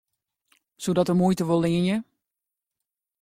[0.83, 1.97] Soe dat de muoite wol leanje?